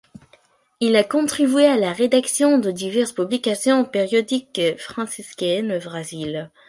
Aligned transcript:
Il 0.79 0.95
a 0.95 1.03
contribué 1.03 1.67
à 1.67 1.77
la 1.77 1.93
rédaction 1.93 2.57
de 2.57 2.71
diverses 2.71 3.11
publications 3.11 3.85
périodiques 3.85 4.59
franciscaines 4.79 5.73
au 5.73 5.79
Brésil. 5.79 6.49